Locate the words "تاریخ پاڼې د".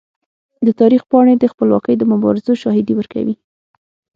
0.79-1.45